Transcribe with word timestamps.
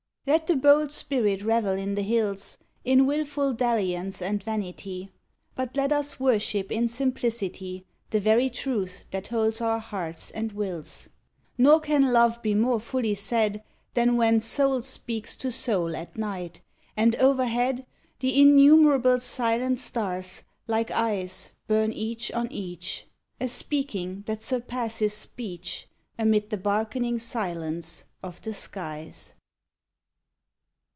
Let 0.27 0.45
the 0.45 0.55
bold 0.55 0.91
spirit 0.91 1.41
revel 1.41 1.73
in 1.73 1.95
the 1.95 2.03
hills 2.03 2.59
In 2.85 3.07
wilful 3.07 3.53
dalliance 3.53 4.21
and 4.21 4.41
vanity, 4.41 5.09
But 5.55 5.75
let 5.75 5.91
us 5.91 6.19
worship 6.19 6.71
in 6.71 6.89
simplicity 6.89 7.87
The 8.11 8.19
very 8.19 8.47
truth 8.47 9.05
that 9.09 9.29
holds 9.29 9.61
our 9.61 9.79
hearts 9.79 10.29
and 10.29 10.51
wills; 10.51 11.09
Nor 11.57 11.79
can 11.79 12.13
love 12.13 12.39
be 12.43 12.53
more 12.53 12.79
fully 12.79 13.15
said 13.15 13.63
Than 13.95 14.15
when 14.15 14.41
soul 14.41 14.83
speaks 14.83 15.35
to 15.37 15.51
soul 15.51 15.95
at 15.95 16.15
night, 16.15 16.61
and 16.95 17.15
overhead 17.15 17.83
The 18.19 18.39
innumerable 18.39 19.19
silent 19.19 19.79
stars 19.79 20.43
like 20.67 20.91
eyes 20.91 21.53
Burn 21.65 21.91
each 21.91 22.31
on 22.33 22.47
each, 22.51 23.07
A 23.39 23.47
speaking 23.47 24.21
that 24.27 24.43
surpasses 24.43 25.13
speech, 25.15 25.87
Amid 26.19 26.51
the 26.51 26.57
barkening 26.57 27.17
silence 27.17 28.03
of 28.21 28.39
the 28.43 28.53
skies. 28.53 29.33